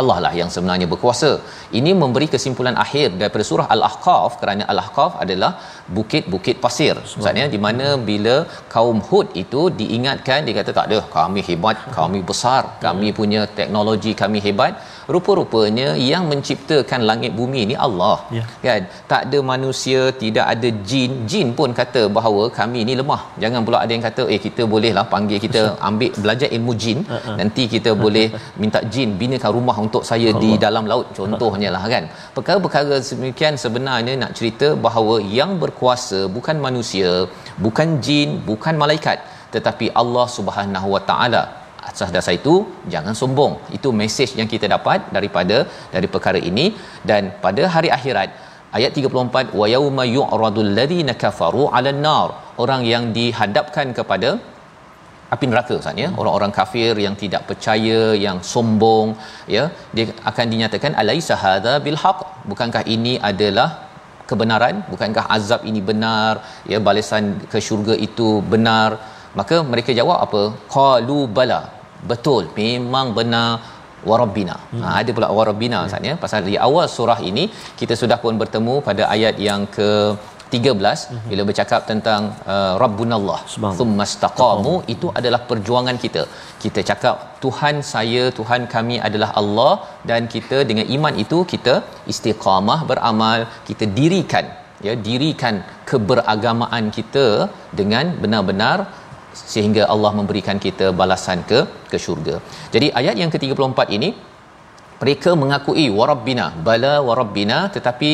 [0.01, 1.31] Allah lah yang sebenarnya berkuasa.
[1.79, 5.51] Ini memberi kesimpulan akhir daripada surah al-ahqaf kerana al-ahqaf adalah
[5.97, 6.95] bukit-bukit pasir.
[7.03, 8.37] Maksudnya di mana bila
[8.75, 14.15] kaum hud itu diingatkan dia kata tak ada kami hebat kami besar kami punya teknologi
[14.23, 14.75] kami hebat
[15.15, 18.17] rupa-rupanya yang menciptakan langit bumi ni Allah.
[18.37, 18.45] Ya.
[18.67, 18.83] kan?
[19.13, 21.13] Tak ada manusia tidak ada jin.
[21.31, 23.21] Jin pun kata bahawa kami ni lemah.
[23.43, 27.01] Jangan pula ada yang kata eh kita bolehlah panggil kita ambil belajar ilmu jin.
[27.05, 27.37] Uh-uh.
[27.41, 28.27] nanti kita boleh
[28.63, 32.07] minta jin binakan rumah untuk saya di dalam laut contohnya lah kan?
[32.37, 37.11] Perkara-perkara sedemikian sebenarnya nak cerita bahawa yang berkuasa bukan manusia
[37.67, 39.19] bukan jin bukan malaikat
[39.55, 41.43] tetapi Allah Subhanahu Wa Taala
[41.91, 42.55] atas dasar itu
[42.95, 43.53] jangan sombong.
[43.77, 45.59] Itu mesej yang kita dapat daripada
[45.95, 46.67] dari perkara ini.
[47.11, 48.31] Dan pada hari akhirat
[48.79, 52.29] ayat 34 wa yauma yu'radul ladzina kafaru 'alan nar
[52.65, 54.31] orang yang dihadapkan kepada
[55.35, 56.09] api neraka Ustaz ya.
[56.21, 59.09] Orang-orang kafir yang tidak percaya yang sombong
[59.57, 59.65] ya.
[59.97, 62.21] Dia akan dinyatakan alaisa hadza bil haqq?
[62.51, 63.69] Bukankah ini adalah
[64.31, 64.77] kebenaran?
[64.93, 66.33] Bukankah azab ini benar?
[66.73, 68.91] Ya balasan ke syurga itu benar
[69.39, 70.43] maka mereka jawab apa?
[70.75, 71.63] Qalu bala.
[72.13, 73.49] Betul memang benar.
[74.09, 74.81] Warabbina hmm.
[74.85, 76.15] ha, ada pula warabbina Ustaz ya.
[76.25, 77.45] Pasal di awal surah ini
[77.81, 79.91] kita sudah pun bertemu pada ayat yang ke
[80.55, 81.29] 13 mm-hmm.
[81.31, 82.23] bila bercakap tentang
[82.55, 83.41] uh, rabbunallah.
[83.79, 86.23] Thummastaqamu itu adalah perjuangan kita.
[86.65, 89.73] Kita cakap Tuhan saya Tuhan kami adalah Allah.
[90.11, 91.75] Dan kita dengan iman itu kita
[92.13, 93.41] istiqamah beramal.
[93.71, 94.47] Kita dirikan
[94.87, 95.55] ya dirikan
[95.91, 97.27] keberagamaan kita
[97.81, 98.79] dengan benar-benar
[99.53, 102.37] sehingga Allah memberikan kita balasan ke ke syurga.
[102.75, 104.11] Jadi ayat yang ke-34 ini
[105.03, 108.11] mereka mengakui warabbina bala warabbina tetapi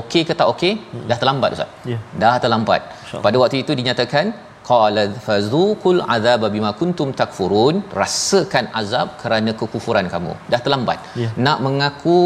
[0.00, 1.06] okey ke tak okey hmm.
[1.10, 1.70] dah terlambat ustaz.
[1.92, 1.98] Ya.
[2.22, 2.82] Dah terlambat.
[3.26, 4.26] Pada waktu itu dinyatakan
[4.70, 11.28] qala fazuqul azaba bima kuntum takfurun rasakan azab kerana kekufuran kamu dah terlambat Ya.
[11.46, 12.20] nak mengaku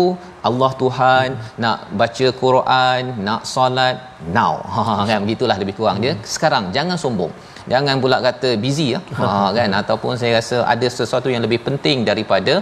[0.49, 1.49] Allah Tuhan hmm.
[1.65, 3.97] nak baca Quran nak solat
[4.39, 7.33] now ha kan begitulah lebih kurang dia sekarang jangan sombong
[7.73, 9.01] jangan pula kata busy ya.
[9.21, 9.29] Ha
[9.59, 9.71] kan?
[9.81, 12.55] Ataupun saya rasa ada sesuatu yang lebih penting daripada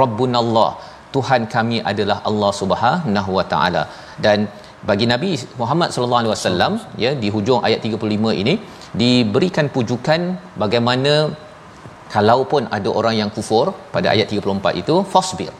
[0.00, 0.72] rabbunallah.
[1.14, 3.82] Tuhan kami adalah Allah Subhanahu wa taala.
[4.24, 4.38] Dan
[4.88, 6.72] bagi Nabi Muhammad sallallahu alaihi wasallam
[7.04, 8.54] ya di hujung ayat 35 ini
[9.02, 10.20] diberikan pujukan
[10.62, 11.12] bagaimana
[12.14, 15.52] kalaupun ada orang yang kufur pada ayat 34 itu fasbir.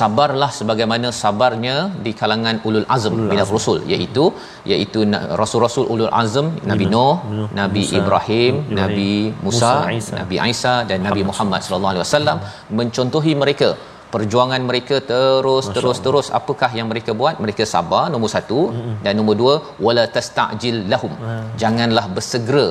[0.00, 4.24] Sabarlah sebagaimana sabarnya di kalangan ulul azm minar rusul iaitu
[4.72, 7.16] iaitu na- rasul-rasul ulul azm Nabi Nuh
[7.60, 9.12] Nabi Ibrahim Nabi
[9.46, 9.72] Musa.
[10.20, 12.38] Nabi Isa dan Nabi Muhammad sallallahu alaihi wasallam
[12.80, 13.70] mencontohi mereka.
[14.14, 16.04] Perjuangan mereka terus Masya terus Allah.
[16.06, 16.26] terus.
[16.38, 17.34] Apakah yang mereka buat?
[17.44, 18.60] Mereka sabar nombor satu.
[18.68, 18.96] Mm-hmm.
[19.04, 19.54] dan nombor dua
[19.86, 21.12] wala tastajil lahum.
[21.22, 21.46] Hmm.
[21.62, 22.66] janganlah bersegera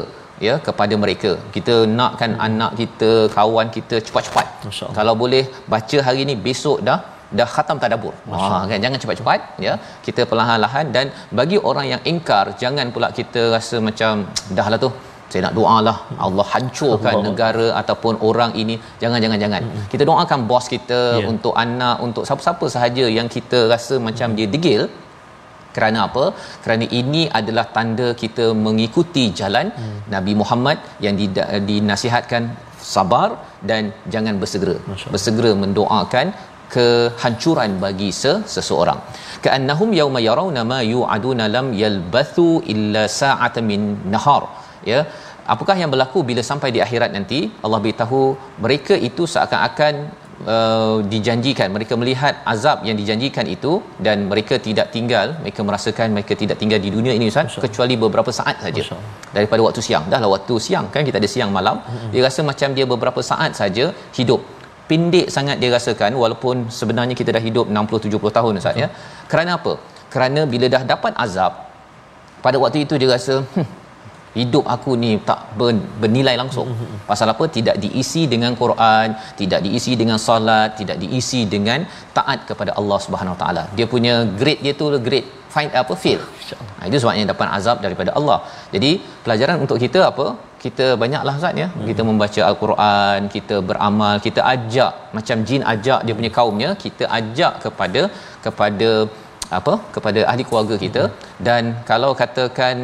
[0.47, 2.45] ya kepada mereka kita nakkan Hmm.
[2.47, 4.47] anak kita kawan kita cepat-cepat
[4.97, 6.99] kalau boleh baca hari ni besok dah
[7.39, 8.13] dah khatam tadabur.
[8.32, 9.73] Ha kan jangan cepat-cepat ya.
[10.08, 11.06] Kita perlahan-lahan dan
[11.39, 14.13] bagi orang yang ingkar jangan pula kita rasa macam
[14.58, 14.89] dahlah tu
[15.32, 17.25] saya nak doalah Allah hancurkan Allah.
[17.27, 21.25] negara ataupun orang ini jangan jangan jangan kita doakan bos kita Ya.
[21.32, 24.82] untuk anak untuk siapa-siapa sahaja yang kita rasa macam dia degil
[25.75, 26.25] kerana apa?
[26.63, 29.99] Kerana ini adalah tanda kita mengikuti jalan hmm.
[30.15, 32.43] Nabi Muhammad yang dida- dinasihatkan
[32.93, 33.29] sabar
[33.69, 34.75] dan jangan bersegera.
[35.15, 36.27] Bersegera mendoakan
[36.75, 38.99] kehancuran bagi se- seseorang.
[39.45, 43.81] Ka'annahum yauma yarawna ma yu'aduna lam yalbathu illa sa'atan min
[44.15, 44.43] nahar.
[44.91, 44.99] Ya.
[45.53, 47.39] Apakah yang berlaku bila sampai di akhirat nanti?
[47.65, 48.21] Allah beritahu
[48.65, 49.93] mereka itu seakan-akan
[50.56, 53.73] uh, dijanjikan mereka melihat azab yang dijanjikan itu
[54.06, 58.34] dan mereka tidak tinggal mereka merasakan mereka tidak tinggal di dunia ini Ustaz kecuali beberapa
[58.39, 58.84] saat saja.
[58.86, 60.06] Masya daripada waktu siang.
[60.12, 61.77] Dahlah waktu siang kan kita ada siang malam.
[62.13, 63.86] Dia rasa macam dia beberapa saat saja
[64.19, 64.43] hidup.
[64.89, 68.88] Pendek sangat dia rasakan walaupun sebenarnya kita dah hidup 60 70 tahun Ustaz ya.
[69.32, 69.73] Kerana apa?
[70.13, 71.54] Kerana bila dah dapat azab
[72.45, 73.67] pada waktu itu dia rasa hmm,
[74.39, 75.70] hidup aku ni tak ber,
[76.02, 76.67] bernilai langsung.
[77.10, 77.46] Pasal apa?
[77.58, 79.08] Tidak diisi dengan Quran
[79.41, 81.80] tidak diisi dengan solat tidak diisi dengan
[82.17, 83.63] taat kepada Allah Subhanahu Wa taala.
[83.78, 86.22] Dia punya grade dia tu grade find apa fail.
[86.78, 88.38] Ha, itu sebabnya dapat azab daripada Allah.
[88.76, 88.91] Jadi
[89.26, 90.28] pelajaran untuk kita apa?
[90.64, 91.68] Kita banyaklah Ustaz ya.
[91.89, 97.53] Kita membaca al-Quran kita beramal kita ajak macam jin ajak dia punya kaumnya kita ajak
[97.66, 98.01] kepada
[98.45, 98.89] kepada
[99.60, 99.74] apa?
[99.95, 101.03] Kepada ahli keluarga kita.
[101.47, 102.76] Dan kalau katakan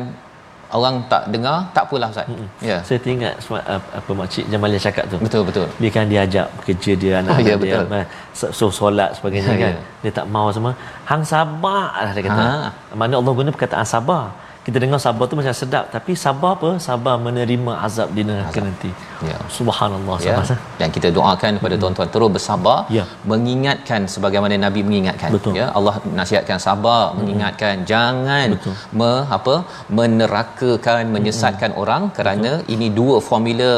[0.69, 2.47] orang tak dengar tak apalah ustaz Mm-mm.
[2.59, 5.15] ya Saya teringat sema- apa, makcik Jamalia cakap tu.
[5.17, 8.03] betul betul Dia kan dia ajak kerja dia anak Ah, ya, dia betul.
[8.31, 9.73] so, so solat sebagainya Ya, kan.
[9.73, 9.81] ya.
[9.99, 10.75] Dia tak mau semua.
[11.03, 12.37] Hang sabar lah dia kata.
[12.37, 12.69] Ha.
[12.91, 14.31] Mana Allah guna perkataan sabar.
[14.67, 15.85] Kita dengar sabar tu macam sedap.
[15.95, 16.69] Tapi sabar apa?
[16.87, 18.89] Sabar menerima azab di neraka nanti.
[19.27, 19.37] Ya.
[19.57, 20.33] subhanallah ya.
[20.37, 23.03] Sabar dan kita doakan kepada tuan-tuan terus bersabar Ya.
[23.31, 25.29] mengingatkan sebagaimana nabi mengingatkan.
[25.35, 25.53] Betul.
[25.59, 28.75] ya Allah nasihatkan sabar mengingatkan jangan Betul.
[28.99, 29.55] me, apa
[29.99, 33.71] menerakakan menyesatkan orang kerana ini dua formula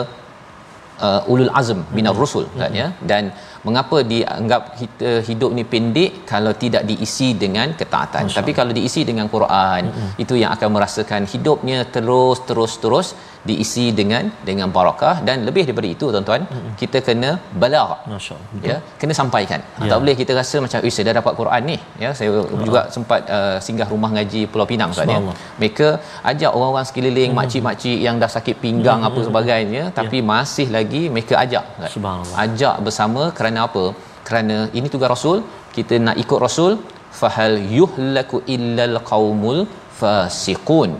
[1.07, 2.89] uh, ulul azm minar rusul kan ya.
[3.11, 3.23] Dan
[3.67, 9.01] mengapa dianggap kita hidup ni pendek kalau tidak diisi dengan ketaatan Masya tapi kalau diisi
[9.09, 10.23] dengan Quran mm-hmm.
[10.23, 13.07] itu yang akan merasakan hidupnya terus terus terus
[13.47, 16.73] diisi dengan dengan barakah dan lebih daripada itu tuan-tuan mm-hmm.
[16.81, 17.29] kita kena
[17.61, 19.89] balagh masyaallah ya kena sampaikan ya.
[19.91, 22.81] tak boleh kita rasa macam eh saya dah dapat Quran ni ya saya uh juga
[22.95, 25.19] sempat uh, singgah rumah ngaji Pulau Pinang Ustaz ya
[25.59, 25.87] mereka
[26.31, 27.39] ajak orang-orang sekeliling hmm.
[27.39, 29.09] makcik-makcik yang dah sakit pinggang hmm.
[29.09, 30.27] apa sebagainya tapi ya.
[30.33, 31.91] masih lagi mereka ajak kan?
[31.95, 33.85] subhanallah ajak bersama kerana apa
[34.27, 35.37] kerana ini tugas rasul
[35.77, 36.73] kita nak ikut rasul
[37.19, 39.59] fahal yuhlaku illal qaumul
[39.99, 40.91] fasiqun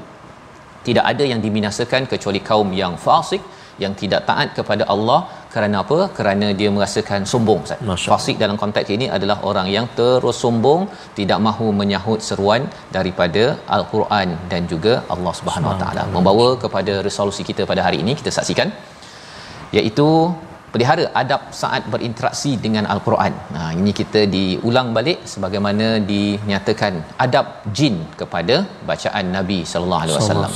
[0.87, 3.43] tidak ada yang dibinasakan kecuali kaum yang fasik
[3.83, 5.19] yang tidak taat kepada Allah
[5.53, 5.99] kerana apa?
[6.17, 8.07] Kerana dia merasakan sombong Ustaz.
[8.11, 10.81] Fasik dalam konteks ini adalah orang yang terus sombong,
[11.19, 12.63] tidak mahu menyahut seruan
[12.97, 13.43] daripada
[13.77, 16.03] Al-Quran dan juga Allah Subhanahu Wa Taala.
[16.17, 18.69] Membawa kepada resolusi kita pada hari ini kita saksikan
[19.77, 20.09] iaitu
[20.73, 23.33] pelihara adab saat berinteraksi dengan Al-Quran.
[23.55, 26.93] Nah, ini kita diulang balik sebagaimana dinyatakan
[27.25, 27.45] adab
[27.77, 28.55] jin kepada
[28.89, 30.53] bacaan Nabi sallallahu alaihi wasallam.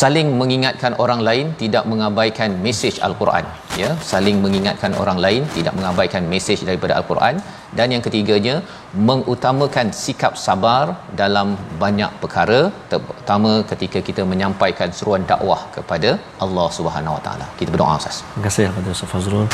[0.00, 3.46] Saling mengingatkan orang lain tidak mengabaikan mesej al-Quran.
[3.80, 7.34] Ya saling mengingatkan orang lain tidak mengabaikan mesej daripada al-Quran
[7.78, 8.54] dan yang ketiganya
[9.08, 10.84] mengutamakan sikap sabar
[11.20, 11.48] dalam
[11.82, 12.60] banyak perkara
[12.90, 16.10] terutama ketika kita menyampaikan seruan dakwah kepada
[16.44, 17.46] Allah Subhanahu Wa Taala.
[17.58, 18.16] Kita berdoa Ustaz.
[18.22, 19.46] Terima kasih kepada Ustaz Fazrul.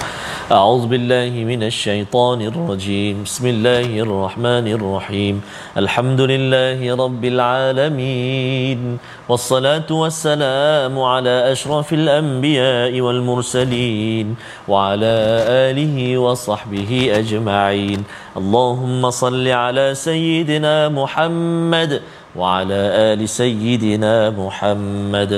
[0.59, 5.35] A'udzubillahi minasyaitonir rajim bismillahirrahmanirrahim.
[5.83, 8.81] Alhamdulillahi rabbil alamin.
[9.33, 14.27] Wassalatu wassalamu ala asyrafil anbiya'i wal mursalin
[14.73, 15.17] wa ala
[15.69, 18.01] alihi wa sahbihi ajma'in
[18.40, 21.92] اللهم صل على سيدنا محمد
[22.36, 25.32] وعلى ال سيدنا محمد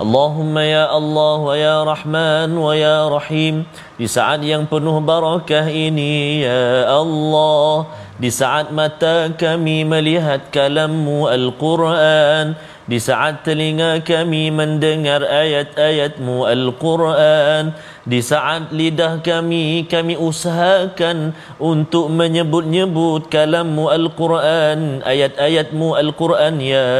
[0.00, 3.54] اللهم يا الله ويا رحمن ويا رحيم
[4.00, 12.54] di saat yang penuh barakah ini ya Allah di saat mata kami melihat kalammu Al-Quran
[12.83, 17.71] di saat telinga kami mendengar ayat-ayatmu Al-Quran
[18.03, 26.91] di saat lidah kami kami usahakan untuk menyebut-nyebut kalammu Al-Quran ayat-ayatmu Al-Quran ya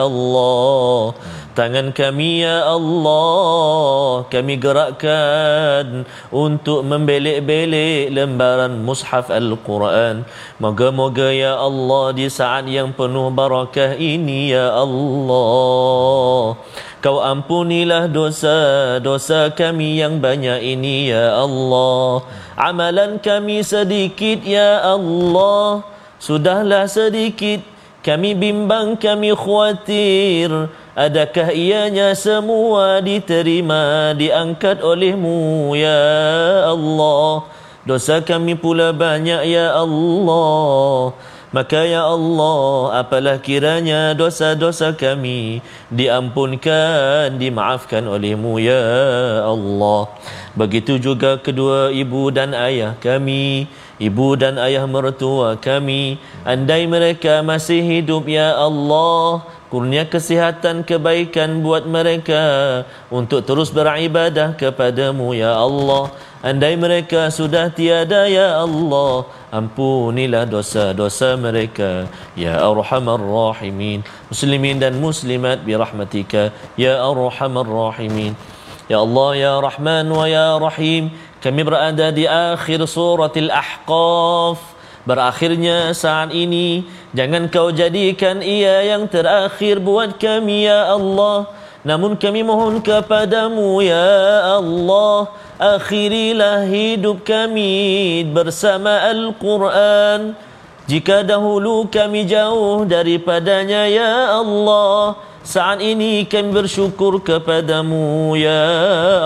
[0.00, 1.12] Allah
[1.58, 4.22] tangan kami ya Allah.
[4.30, 10.22] Kami gerakkan untuk membelek-belek lembaran mushaf Al-Quran.
[10.62, 16.54] Moga-moga ya Allah di saat yang penuh barakah ini ya Allah.
[17.02, 22.22] Kau ampunilah dosa-dosa kami yang banyak ini ya Allah.
[22.54, 25.82] Amalan kami sedikit ya Allah.
[26.22, 27.66] Sudahlah sedikit.
[27.98, 35.94] Kami bimbang kami khawatir Adakah ianya semua diterima diangkat olehmu ya
[36.74, 37.46] Allah?
[37.86, 41.14] Dosa kami pula banyak ya Allah.
[41.54, 48.82] Maka ya Allah apalah kiranya dosa-dosa kami diampunkan dimaafkan olehmu ya
[49.46, 50.10] Allah?
[50.58, 56.22] Begitu juga kedua ibu dan ayah kami Ibu dan ayah mertua kami.
[56.46, 62.40] Andai mereka masih hidup ya Allah Kurnia kesihatan kebaikan buat mereka.
[63.12, 66.08] Untuk terus beribadah kepadamu ya Allah.
[66.40, 72.08] Andai mereka sudah tiada ya Allah Ampunilah dosa-dosa mereka.
[72.32, 74.00] Ya Arhamar Rahimin.
[74.32, 76.48] Muslimin dan Muslimat birahmatika
[76.80, 78.32] Ya Arhamar Rahimin.
[78.88, 81.12] Ya Allah Ya Rahman wa Ya Rahim
[81.44, 86.86] Kami berada di akhir surat Al-Ahqaf Berakhirnya saat ini
[87.16, 91.48] Jangan kau jadikan ia yang terakhir buat kami ya Allah.
[91.86, 100.38] Namun kami mohon kepadamu ya Allah Akhirilah hidup kami bersama Al-Quran.
[100.86, 105.18] Jika dahulu kami jauh daripadanya ya Allah
[105.48, 108.68] Saat ini kami bersyukur kepadamu ya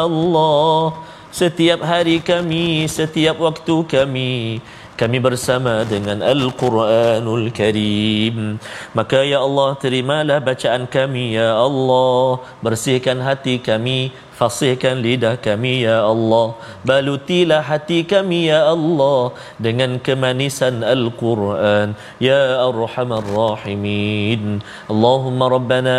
[0.06, 0.94] Allah.
[1.34, 4.62] Setiap hari kami, setiap waktu kami
[5.02, 8.62] kami bersama dengan Al-Quranul Karim.
[8.94, 12.38] Maka ya Allah terimalah bacaan kami ya Allah.
[12.62, 16.54] Bersihkan hati kami fasihkan lidah kami ya Allah.
[16.86, 19.34] Balutilah hati kami ya Allah
[19.66, 24.62] dengan kemanisan Al-Quran ya arhamar rahimin.
[24.86, 25.98] Allahumma rabbana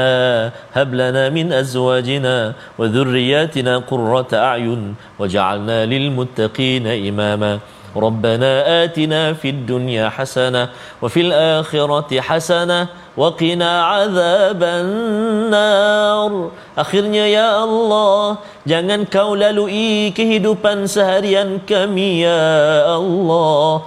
[0.71, 7.59] hab lana min azwajina wa dhurriyyatina qurrata a'yun waj'alna lil muttaqina imama
[7.96, 10.68] ربنا آتنا في الدنيا حسنة
[11.02, 12.80] وفي الآخرة حسنة
[13.16, 16.32] وقنا عذاب النار
[16.78, 23.82] Akhirnya ya Allah Jangan kau lalui kehidupan seharian kami ya Allah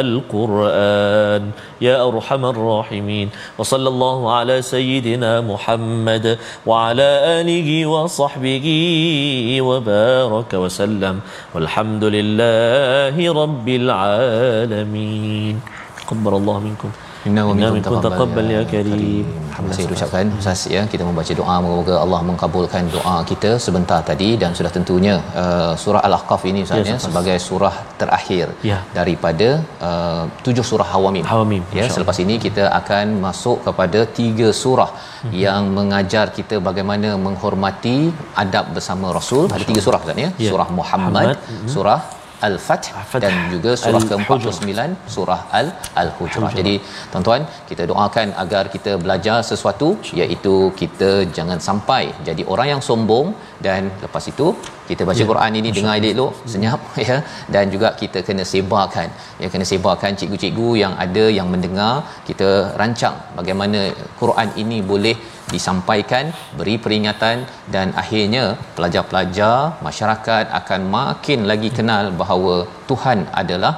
[0.00, 1.42] Al-Quran
[1.80, 10.62] Ya Arhamar Rahimin Wa sallallahu ala Sayyidina Muhammad Wa ala alihi wa sahbihi Wa baraka
[10.62, 11.22] wa sallam
[11.54, 15.58] Walhamdulillahi Rabbil Alamin
[16.06, 19.24] Qabbar Allah minkum Inna wa minkum taqabbal ya karim.
[19.54, 24.28] Terima kasih ucapkan Ustaz ya kita membaca doa moga-moga Allah mengabulkan doa kita sebentar tadi
[24.42, 28.78] dan sudah tentunya uh, surah Al-Ahqaf ini Ustaz ya, sebagai surah terakhir Ya.
[28.98, 29.48] daripada
[29.88, 31.24] uh, tujuh surah Hawamim.
[31.32, 34.90] Hawamim, Ya selepas ini kita akan masuk kepada tiga surah
[35.24, 35.32] Mhm.
[35.44, 37.96] yang mengajar kita bagaimana menghormati
[38.42, 39.44] adab bersama Rasul.
[39.56, 40.28] Ada tiga surah Ustaz ya.
[40.44, 40.50] Ya.
[40.52, 41.70] Surah Muhammad, Muhammad, mhm.
[41.76, 42.00] surah
[42.46, 42.86] Al-Fath
[43.24, 44.56] dan juga surah Al-Hujurat.
[44.60, 45.68] ke-49 surah Al
[46.02, 46.52] Al-Hujurat.
[46.60, 46.74] Jadi
[47.12, 49.88] tuan-tuan, kita doakan agar kita belajar sesuatu
[50.20, 53.28] iaitu kita jangan sampai jadi orang yang sombong
[53.66, 54.46] dan lepas itu
[54.88, 55.28] kita baca Ya.
[55.30, 57.16] Quran ini dengar elok senyap ya.
[57.54, 59.08] Dan juga kita kena sebarkan.
[59.42, 61.94] Ya kena sebarkan cikgu-cikgu yang ada yang mendengar.
[62.28, 63.80] Kita rancang bagaimana
[64.20, 65.16] Quran ini boleh
[65.54, 66.24] disampaikan
[66.58, 67.36] beri peringatan.
[67.74, 68.44] Dan akhirnya
[68.76, 69.56] pelajar-pelajar
[69.88, 72.54] masyarakat akan makin lagi kenal bahawa
[72.90, 73.74] Tuhan adalah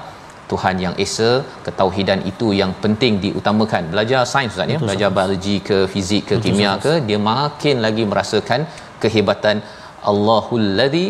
[0.50, 1.30] Tuhan yang Esa.
[1.66, 3.84] Ketauhidan itu yang penting diutamakan.
[3.94, 4.80] Belajar sains ustaz ya.
[4.86, 8.62] Belajar biologi ke fizik ke kimia ke dia makin lagi merasakan
[9.02, 9.56] kehebatan
[10.12, 11.06] Allahul ladzi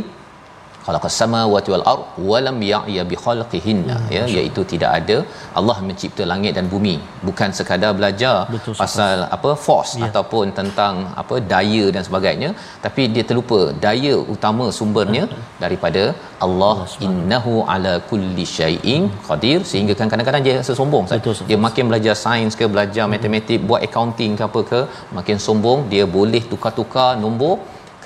[0.86, 3.94] khalaqas samawati wal ard wa lam ya'ya bi khalqihinna.
[4.00, 5.16] Hmm, ya iaitu tidak ada.
[5.58, 6.92] Allah mencipta langit dan bumi
[7.28, 10.04] bukan sekadar belajar Betul, pasal apa force Ya.
[10.08, 12.50] ataupun tentang apa daya dan sebagainya.
[12.84, 15.24] Tapi dia terlupa daya utama sumbernya
[15.64, 16.04] daripada
[16.46, 16.76] Allah
[17.08, 19.58] innahu ala kulli syai'in qadir.
[19.72, 21.06] Sehingga kan kadang-kadang dia rasa sombong.
[21.14, 24.82] Betul, dia makin belajar sains ke belajar matematik buat accounting ke apa ke
[25.18, 27.56] makin sombong dia boleh tukar-tukar nombor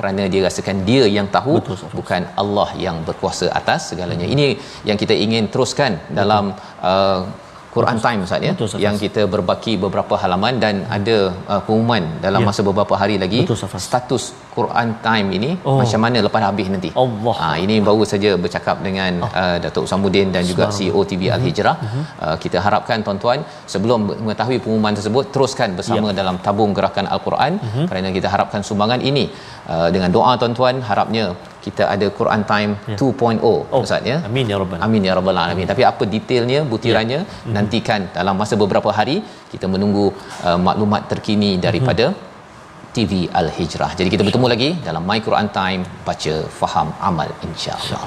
[0.01, 1.93] kerana dia rasakan dia yang tahu Betul, Ustaz.
[2.01, 4.25] bukan Allah yang berkuasa atas segalanya.
[4.35, 4.47] Ini
[4.89, 6.57] yang kita ingin teruskan dalam
[6.91, 7.21] uh,
[7.75, 8.81] Quran Time Ustaz ya Betul, Ustaz.
[8.85, 11.17] yang kita berbaki beberapa halaman dan ada
[11.53, 12.47] uh, pengumuman dalam Ya.
[12.49, 13.85] masa beberapa hari lagi Betul, Ustaz.
[13.89, 14.25] status
[14.57, 15.77] Quran Time ini Oh.
[15.81, 16.91] macam mana lepas habis nanti.
[17.03, 17.35] Allah.
[17.43, 19.13] Ha ini baru saja bercakap dengan
[19.43, 21.35] uh, Datuk Samuddin dan juga CEO TV Mhm.
[21.37, 21.77] Al Hijrah.
[22.25, 23.39] Uh, kita harapkan tuan-tuan
[23.75, 26.17] sebelum mengetahui pengumuman tersebut teruskan bersama Ya.
[26.21, 27.85] dalam tabung gerakan Al-Quran Mhm.
[27.91, 29.25] kerana kita harapkan sumbangan ini
[29.75, 31.25] uh, dengan doa tuan-tuan harapnya
[31.65, 32.97] kita ada Quran Time Ya.
[33.01, 33.39] 2.0
[33.75, 34.17] Oh, Ustaz ya.
[34.29, 35.67] amin ya rabbal Amin ya rabbal alamin.
[35.73, 37.29] Tapi apa detailnya, butirannya Ya.
[37.47, 37.53] Mhm.
[37.57, 39.17] nantikan dalam masa beberapa hari
[39.53, 40.07] kita menunggu
[40.49, 42.07] uh, maklumat terkini daripada
[42.97, 43.91] TV Al Hijrah.
[43.99, 48.05] Jadi kita bertemu lagi dalam My Quran Time baca faham amal insya-Allah.